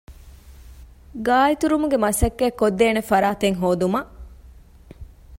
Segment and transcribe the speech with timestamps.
[1.27, 4.11] ގާއެތުރުމުގެ މަސައްކަތްކޮށްދޭނެ ފަރާތެއް ހޯދުމަށް